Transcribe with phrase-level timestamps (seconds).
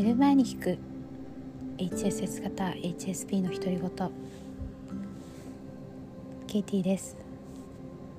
[0.00, 0.78] 寝る前に聞く。
[1.76, 4.10] HSS 型 HSP の独り言。
[6.46, 7.16] ケイティです。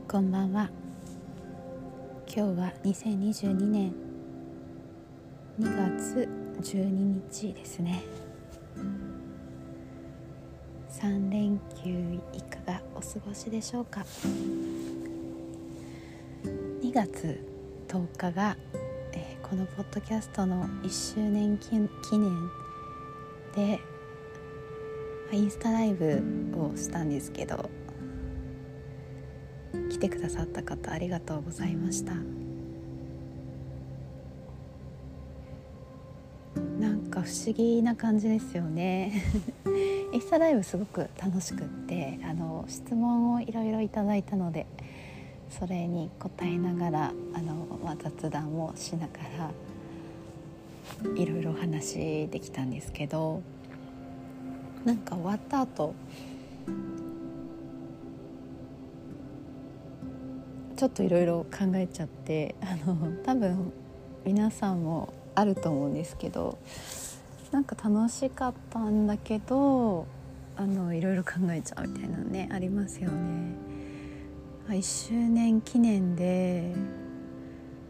[0.06, 0.70] こんばんは。
[2.28, 3.94] 今日は2022年
[5.58, 6.28] 2月
[6.62, 6.84] 12
[7.32, 8.04] 日ですね。
[10.90, 14.06] 3連休いかがお過ごしでしょうか
[16.44, 17.42] ？2月
[17.88, 18.58] 10日が
[19.50, 21.76] このポッドキャストの1周年記
[22.20, 22.52] 念
[23.56, 23.80] で
[25.32, 26.22] インスタライブ
[26.56, 27.68] をしたんですけど
[29.90, 32.14] 来てくださった方ありがとうございました。
[36.80, 39.24] なんか不思議な感じですよね。
[40.14, 44.68] インスタライブすごく楽しくってあの質問をいろいろいただいたので
[45.50, 49.52] それに答えながらあの、まあ、雑談をしながら
[51.16, 53.42] いろいろお話できたんですけど
[54.86, 55.94] なんか終わった後
[60.78, 63.74] ちょっといろいろ考えちゃってあの多分
[64.26, 66.58] 皆さんもあると思うんですけど
[67.52, 70.08] なんか楽しかったんだけど
[70.56, 73.79] あのいろいろ考えちゃうみたいなのねありますよね。
[74.70, 76.76] ま1周年記念で、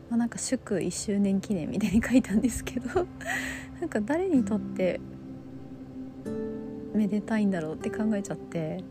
[0.09, 3.05] まあ、なんか祝1周年記念みたいに書いたんですけど
[3.81, 5.01] なんか誰にとって
[6.93, 8.81] めでたいんだろうって考えちゃって、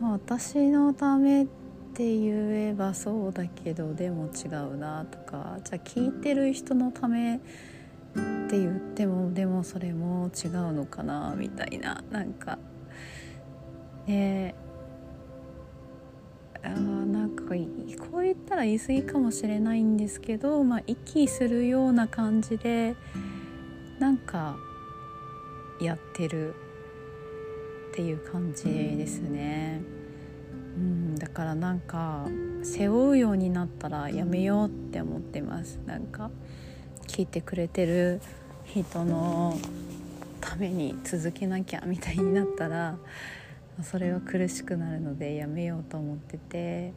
[0.00, 1.46] まあ、私のためっ
[1.94, 7.38] て言えばそうだけどでも違うなとかじゃあ聞いてる人のためっ
[8.48, 12.56] て言ってもでもそれも違うのかなみたいななんか
[14.06, 14.67] ねえ
[16.62, 22.94] あなんかこう言ったら言い過ぎかもしれないんですけど、まあ、息するような感じで
[23.98, 24.56] なんか
[25.80, 26.54] やってる
[27.92, 29.82] っていう感じですね。
[30.76, 32.28] うん、だからなんか
[32.62, 36.30] 背負うようになったらやめようって思ってますなんか
[37.08, 38.20] 聞いてくれてる
[38.64, 39.58] 人の
[40.40, 42.96] ために続けなきゃみたいになったら
[43.82, 46.92] それは苦しくなるのでやめようと思ってて。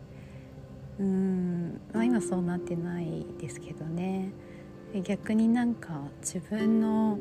[1.00, 4.30] うん、まあ、今そうなってないですけどね。
[5.04, 7.18] 逆になんか自分の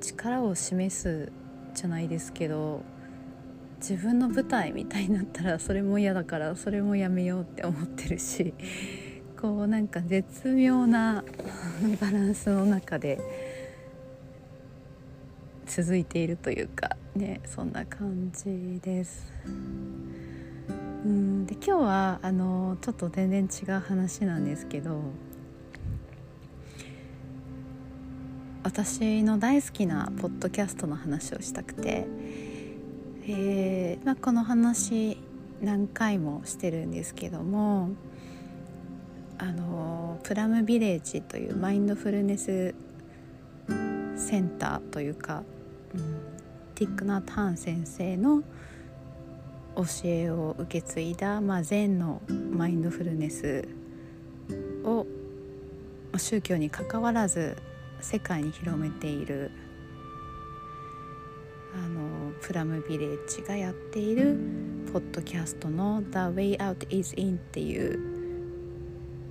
[0.00, 1.32] 力を示す
[1.72, 2.82] じゃないですけど
[3.78, 8.52] 自分の舞台みたいになったらそれも嫌だからそれもやめようって思ってるし
[9.40, 11.24] こうなんか絶妙な
[12.00, 13.20] バランスの中で
[15.66, 16.97] 続いているというか。
[17.18, 19.32] ねそんな感じです。
[21.04, 25.00] うんで今日はあのちょっと全然違う話なんですけど
[28.64, 32.06] 私の大好きなポッドキャストの話をしたくて、
[33.26, 35.16] えーまあ、この話
[35.62, 37.90] 何回もしてるんですけども
[39.38, 42.74] あのプラムビレッジというマインドフルネス
[44.16, 45.44] センターというか、
[45.94, 46.37] うん、
[46.78, 48.40] ティック・ナ・タン先生の
[49.74, 53.66] 教えを受け継いだ、まあ、禅のマインドフルネス
[54.84, 55.04] を
[56.16, 57.56] 宗教にかかわらず
[58.00, 59.50] 世界に広めている
[61.74, 64.38] あのプラムビレッジがやっている
[64.92, 67.98] ポッドキャストの「The Way Out is In」っていう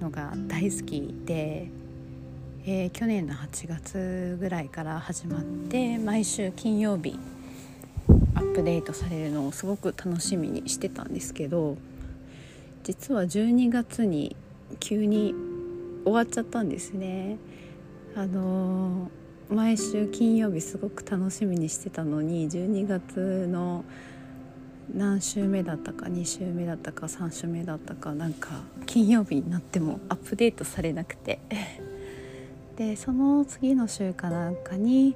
[0.02, 1.70] のが大好きで、
[2.66, 7.18] えー、去年の8月ぐらいから始まって毎週金曜日
[8.48, 11.78] ップデートされるのをすごく楽しみにしてたんですけど
[12.84, 14.36] 実は12月に
[14.80, 15.34] 急に
[16.04, 17.38] 終わっちゃったんですね。
[18.16, 23.84] あのー、毎週金曜日すごく楽しみにしてたのに12月の
[24.94, 31.40] 何週目だったか2週目だったか3週目だったかなんか金曜日になってもアップデートされなくて
[32.78, 35.16] でその次の週かなんかに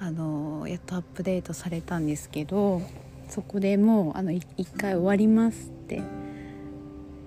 [0.00, 2.82] あのやっとアップデートされたんですけど
[3.28, 4.44] そこでもうあの1
[4.76, 6.02] 回終わりますって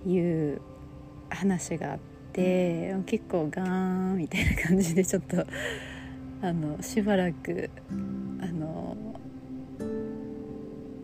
[0.06, 0.62] いう
[1.30, 2.00] 話があっ
[2.34, 3.68] て結構ガー
[4.14, 5.46] ンみたいな感じでちょっと
[6.42, 8.96] あのしばらくあの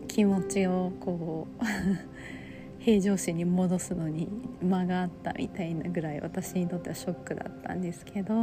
[0.06, 1.64] 気持ちをこう
[2.78, 4.28] 平常心に戻すのに
[4.62, 8.34] 間があったみたいなぐらい私にとってはショックだったんですけど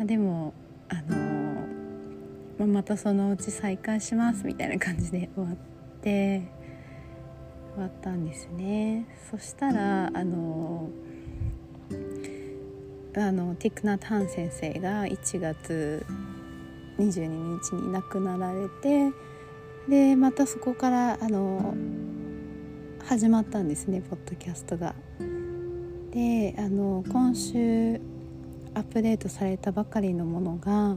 [0.00, 0.54] あでも
[0.88, 1.35] あの
[2.58, 5.56] まあ、またそのうち再開しますみたいな感じで終わっ
[6.00, 6.42] て
[7.74, 10.88] 終わったんですねそしたらあの
[13.16, 16.04] あのティクナ・タン先生が1月
[16.98, 17.28] 22
[17.60, 19.12] 日に亡くなられて
[19.88, 21.74] でまたそこからあの
[23.04, 24.94] 始まったんですねポッドキャストが。
[26.10, 28.00] であの今週
[28.74, 30.96] アップデートされたばかりのものが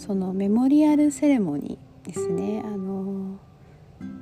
[0.00, 3.38] そのメモリアルセレモニーですねあの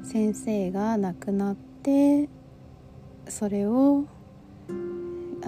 [0.03, 2.29] 先生が亡くなって
[3.29, 4.05] それを
[4.69, 4.73] あ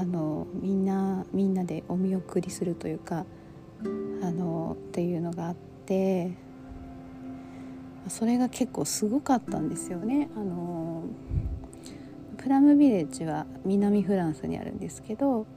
[0.05, 3.27] のみんなみんなでお見送りするというか
[4.23, 6.31] あのっていうのがあって
[8.07, 10.31] それが結構すごかったんですよね。
[10.37, 11.03] あの
[12.37, 15.49] プラムビレッジは南フランスにあるんですけど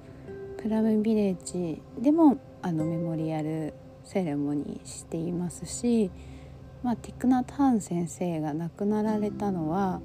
[0.57, 6.11] プラムビレッジでもあのメモリアルセレモニーしていますし、
[6.83, 10.01] まあ、ティクナ・タン先生が亡くなられたのは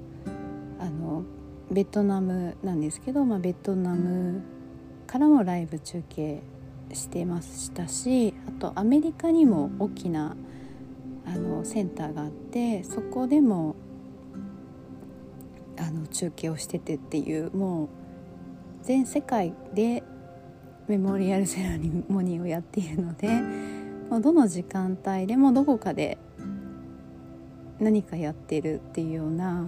[0.79, 1.23] あの
[1.71, 4.41] ベトナムなんですけど、まあ、ベトナム
[5.05, 6.41] からもライブ中継
[6.93, 10.35] してましたしあとアメリカにも大きな
[11.25, 13.75] あのセンターがあってそこでも
[15.77, 17.89] あの中継をしててっていうもう
[18.83, 20.03] 全世界で
[20.87, 23.29] メモリアルセレモニーをやっているので
[24.09, 26.17] まあどの時間帯でもどこかで
[27.79, 29.67] 何かやってるっていうような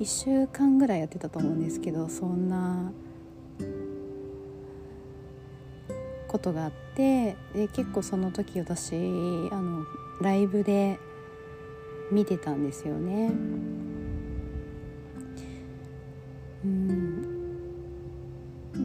[0.00, 2.92] 1週間ぐらいやってたと思うんですけどそんな
[6.28, 8.98] ことがあってで結構その時私あ
[9.60, 9.84] の
[10.20, 10.98] ライブで
[12.10, 13.32] 見てたんですよね。
[16.64, 17.42] うん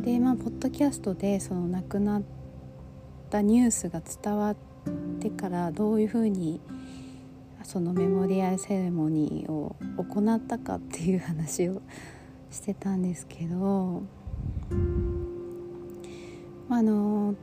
[0.03, 2.36] でまあポッドキャストでその亡くなった
[3.41, 4.55] ニュースが伝わっ
[5.19, 6.61] てからどういうふうに
[7.63, 11.81] そのメモリアルセレモニーを行ったかっていう話を
[12.49, 14.03] してたんですけど
[16.69, 17.35] あの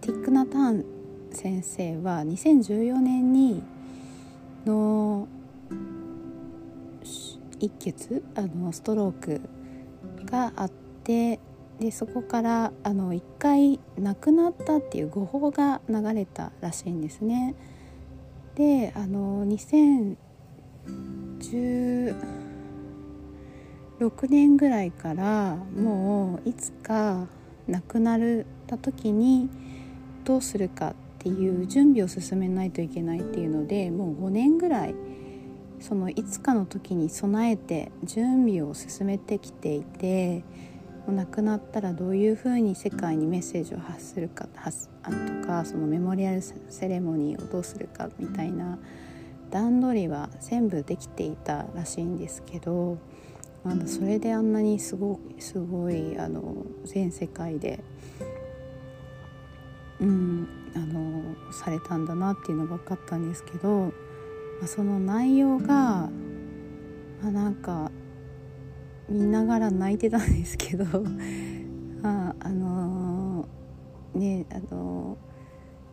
[0.00, 0.84] ティック・ナターン
[1.32, 3.62] 先生は2014年に
[4.64, 5.28] の
[7.58, 9.40] 一血あのストローク
[10.24, 10.70] があっ
[11.04, 11.38] て
[11.80, 17.54] でそこからあの1回亡くなったっていう誤報が流れたらしいんですね。
[18.54, 20.18] であの2016
[24.28, 27.26] 年ぐらいからもういつか
[27.66, 29.48] 亡くなった時に
[30.24, 34.94] どうするかっていう準備を進めないといけないっていうのでもう5年ぐらい
[35.80, 40.44] そのいつかの時に備えて準備を進めてきていて
[41.12, 48.78] 亡くなったらどういうふうに世界にメッセージを発するか発とかそのメモリアルセレモニーをどうするかみたいな
[49.50, 52.98] 段取りは全部できていたらしいんですけど
[53.64, 57.82] あのそれであんなにすごすごいあの全世界で、
[60.00, 63.92] うん、あのされたんだなっていうのが分かったんですけど、ま
[64.64, 66.10] あ、その内容が、ま
[67.28, 67.90] あ、なんか
[69.10, 70.84] 見ながら泣いてたんですけど
[72.02, 75.18] ああのー、ねあの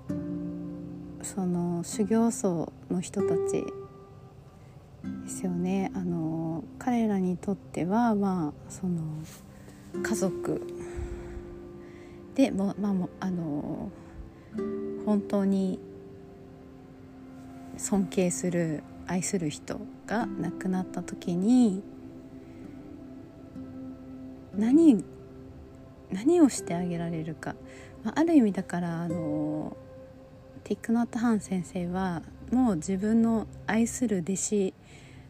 [0.09, 3.63] ー、その修行僧の人たち
[5.23, 5.91] ですよね。
[5.93, 9.01] あのー、彼らにとってはまあその
[10.03, 10.61] 家族
[12.35, 13.89] でもまあもあの
[15.05, 15.79] 本当に
[17.77, 21.81] 尊敬する愛する人が亡くなった時に
[24.57, 25.03] 何
[26.11, 27.55] 何をしてあげられるか、
[28.03, 29.75] まあ、る意味だからあの
[30.63, 32.21] ティック・ノット・ハン先生は
[32.51, 34.73] もう自分の愛する弟子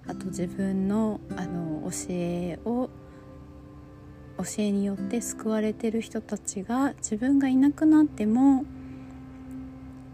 [0.08, 2.90] あと自分のあの教えを
[4.38, 8.66] 教えによって救われてる人たちが自分がいなくなっても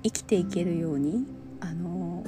[0.02, 1.26] 生きていけるように
[1.60, 2.24] あの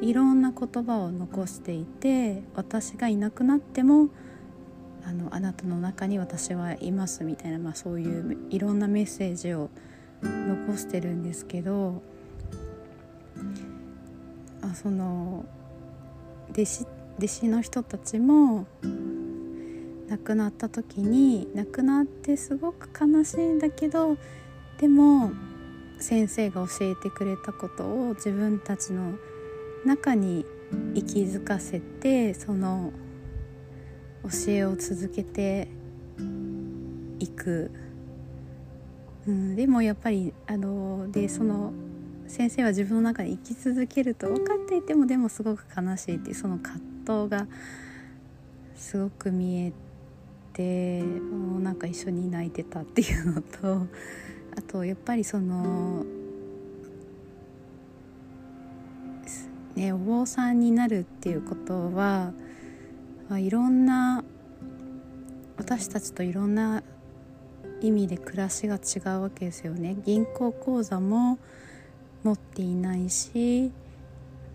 [0.00, 4.08] いろんな言葉を残していて私がいなくなっても
[5.04, 9.70] あのあなたの中に私はいますみたいな、まあ、そういういろんなメッセージを
[10.22, 12.02] 残してるんですけど
[14.62, 15.44] あその
[16.52, 16.86] 弟子
[17.18, 18.66] 弟子の人たちも
[20.08, 24.16] 亡くなった時に亡くなってすごく悲しいんだけど
[24.78, 25.32] でも
[25.98, 29.12] 先生が教えてくれたことを自分たちの
[29.84, 30.46] 中に
[30.94, 32.92] 息づかせてその
[34.24, 35.68] 教えを続けて
[37.18, 37.70] いく、
[39.26, 41.72] うん、でもやっぱりあのでその
[42.26, 46.80] 先生は自分の中で生き続けると分かっていてもでもすごく悲しいっていうその葛
[47.24, 47.46] 藤が
[48.76, 49.72] すごく見え
[50.52, 53.86] てもうなんか一緒に泣いてたっていうのと
[54.56, 56.04] あとやっぱりその
[59.74, 62.32] ねお坊さんになるっていうことは
[63.30, 64.24] まいろんな
[65.56, 66.82] 私たちといろんな
[67.80, 69.96] 意味で暮らしが違うわけですよね。
[70.04, 71.38] 銀行口座も
[72.24, 73.70] 持っていないし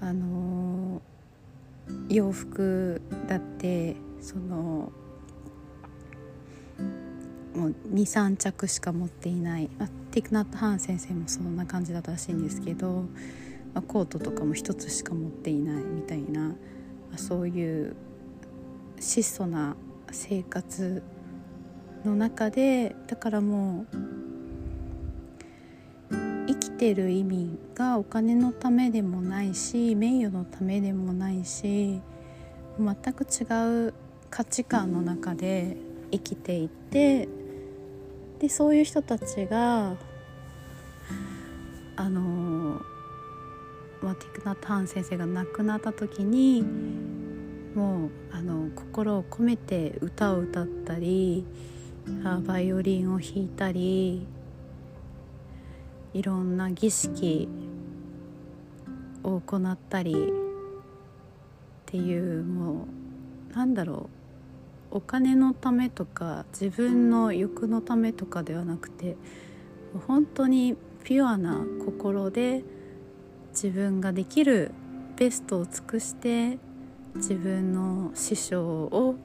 [0.02, 1.02] あの
[2.10, 4.92] 洋服だってその
[7.56, 13.06] もう23着しか持っていない、あ、ティクナット・ハン先生もそんな感じだったらしいんですけど、
[13.74, 16.56] まあ、コートとかも1つしか持っていないみたいな、ま
[17.14, 17.96] あ、そういう
[19.06, 19.76] 質素な
[20.12, 21.04] 生活
[22.04, 23.96] の中でだからもう
[26.48, 32.02] 生きてる意味がお金のためでもないし名誉のためでもないし
[32.80, 33.94] 全く違う
[34.32, 35.78] 価値観の中で
[36.12, 37.30] 生きていて
[38.40, 39.96] でそういう人たちが
[41.96, 42.82] あの、
[44.02, 46.66] まあ、ティクナ・ターン先生が亡くなった時に
[47.76, 51.46] もうあの心を込めて歌を歌ったり
[52.46, 54.26] バイオリンを弾いたり
[56.14, 57.50] いろんな儀式
[59.24, 60.18] を行ったりっ
[61.86, 62.88] ていうも
[63.52, 64.10] うなんだろ
[64.92, 69.18] うお金のためとか自分の欲のためとかではなくて
[70.08, 72.64] 本当にピュアな心で
[73.52, 74.72] 自分ができる
[75.18, 76.58] ベストを尽くして
[77.16, 79.16] 自分の師匠を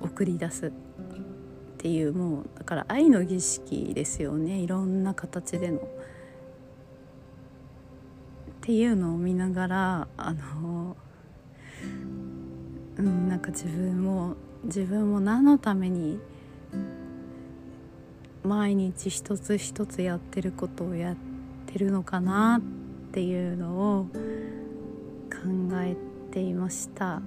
[0.00, 0.70] 送り出すっ
[1.78, 5.78] ていうもうだから愛の儀式ですよねいろんな形での。
[5.78, 5.80] っ
[8.62, 10.96] ていうのを見ながらあの
[12.98, 16.18] うんなんか自分も自分も何のために
[18.42, 21.16] 毎日一つ一つやってることをやっ
[21.66, 24.06] てるのかなっていうのを
[25.30, 25.38] 考
[25.82, 25.96] え
[26.36, 27.22] ていました。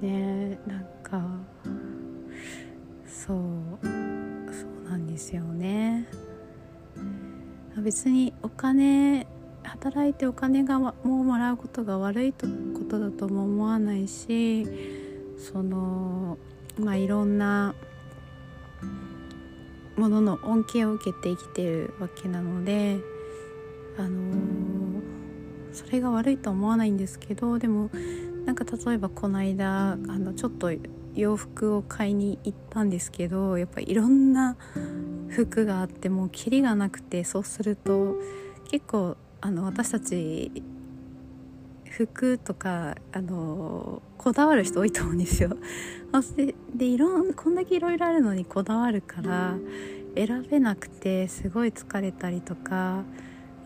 [0.00, 1.20] ねなんか
[3.06, 3.36] そう
[3.82, 3.88] そ
[4.66, 6.06] うなんですよね
[7.78, 9.26] 別にお金
[9.62, 12.38] 働いてお金がもうもらうことが悪いこ
[12.88, 14.66] とだとも思わないし
[15.38, 16.38] その
[16.78, 17.74] まあいろんな
[19.96, 23.13] ものの恩恵を受けて生きてるわけなので
[23.98, 25.00] あの
[25.72, 27.90] それが悪いとは思わないんですけどでも
[28.46, 30.70] なんか例えばこの間あのちょっと
[31.14, 34.56] 洋服を買いに行ったんですけどやっぱいろんな
[35.28, 38.16] 服があってもうキリがなくてそうすると
[38.70, 40.62] 結構あの私たち
[41.90, 45.56] 服とかあのこだわる人多いと思うんですよ。
[46.36, 49.56] ででいろんこんだけいろいろあるのにこだわるから
[50.16, 53.02] 選べなくてすごい疲れたりとか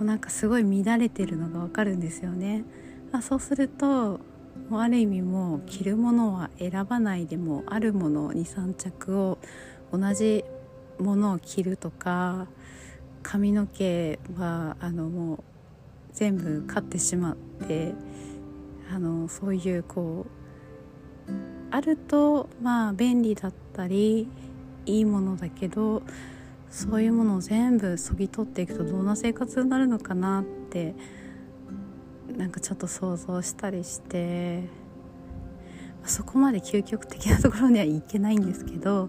[0.04, 2.64] なんかすごい乱れてるのがわかるんですよね。
[3.12, 4.20] あそうすると
[4.68, 9.38] もうある意味もう着るものは選ばないでもあるもの23着を
[9.92, 10.44] 同じ
[10.98, 12.46] ものを着るとか
[13.22, 15.38] 髪の毛はあのもう
[16.12, 17.36] 全部買ってしまっ
[17.66, 17.94] て
[18.92, 20.38] あのそういうこう
[21.70, 24.28] あるとまあ便利だったり
[24.86, 26.02] いいものだけど
[26.70, 30.94] そういうものを全部そぎ取っていくとどんな生活になるのかなって
[32.36, 34.64] なんかちょっと想像したりして
[36.04, 39.08] そこまで究極的なところにはいけないんですけど、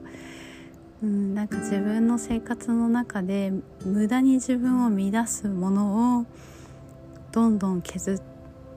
[1.04, 3.54] うん、なんか自分の生活の中で
[3.86, 6.26] 無駄に自分を乱すものを
[7.32, 8.22] どんどん削っ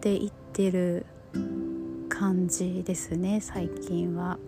[0.00, 1.06] ていってる
[2.08, 4.38] 感じですね最近は。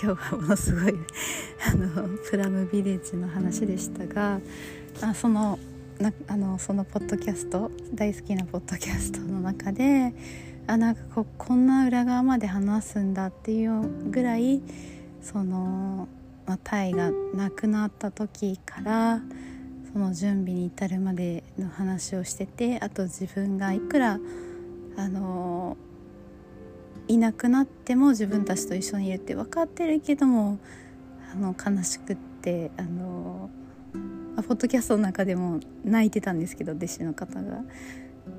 [0.00, 0.94] 今日はものすごい
[1.66, 4.40] あのプラムビレッジの話でしたが
[5.00, 5.58] あその
[5.98, 10.14] なあのそのポッドキャスト大好きなポッドキャストの中で
[10.68, 14.62] あなんかここんな裏側まで話すんだっていうぐらい
[15.20, 16.06] その、
[16.46, 19.20] まあ、タイが亡くなった時から
[19.92, 24.20] その準備に至るまでの話をしててあと自分がいくら
[24.96, 25.76] あの
[27.08, 30.58] いなくなっても自分たちと一緒にいるって分かってるけども
[31.32, 33.50] あの悲しくってあの
[34.36, 37.60] ポッドキャストの中でも泣いてたんですけど弟子の方が、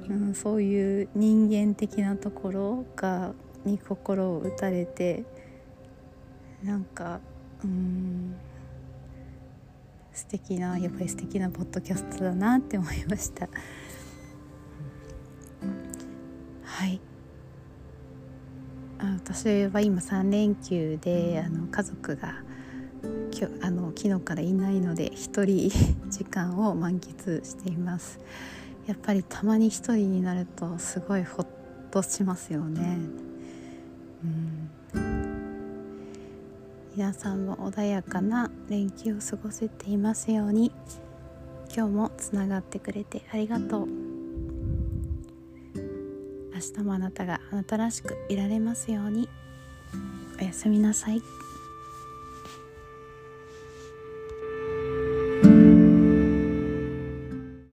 [0.08, 3.34] うん、そういう人間的なところが
[3.66, 5.26] に心を打たれて
[6.64, 7.20] なんか
[7.64, 8.36] うん
[10.14, 13.48] 素敵なやっぱり素敵なポッドキャストだなって思いました。
[16.64, 17.00] はい。
[19.00, 22.36] 私は今3連休であの家族が
[23.32, 25.72] きょあの昨日からいないので一人
[26.10, 28.20] 時間を満喫しています。
[28.88, 31.48] やっぱりたまに一人になるとすごいほっ
[31.92, 32.98] としますよね。
[34.94, 35.10] うん。
[36.96, 40.74] 皆さんも穏やかな連休を過ごせていますように
[41.74, 44.09] 今日もつながってくれてありがとう
[46.60, 49.30] 明日もあなたがあなたらしくいられますように
[50.42, 51.39] おやすみなさい。